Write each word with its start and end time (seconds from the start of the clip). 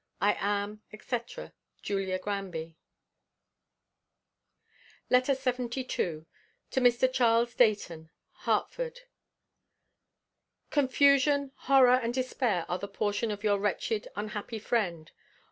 I 0.19 0.33
am, 0.39 0.81
&c., 0.99 1.19
JULIA 1.83 2.17
GRANBY. 2.17 2.75
LETTER 5.11 5.33
LXXII. 5.33 6.25
TO 6.71 6.79
MR. 6.81 7.13
CHARLES 7.13 7.53
DEIGHTON. 7.53 8.09
HARTFORD. 8.47 9.01
Confusion, 10.71 11.51
horror, 11.55 11.99
and 12.01 12.15
despair 12.15 12.65
are 12.67 12.79
the 12.79 12.87
portion 12.87 13.29
of 13.29 13.43
your 13.43 13.59
wretched, 13.59 14.07
unhappy 14.15 14.57
friend. 14.57 15.11